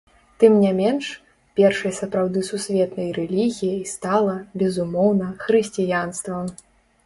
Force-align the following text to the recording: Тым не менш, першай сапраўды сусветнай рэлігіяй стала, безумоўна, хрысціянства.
Тым 0.43 0.53
не 0.61 0.69
менш, 0.77 1.09
першай 1.59 1.93
сапраўды 1.99 2.39
сусветнай 2.49 3.09
рэлігіяй 3.19 3.79
стала, 3.95 4.35
безумоўна, 4.65 5.33
хрысціянства. 5.47 6.45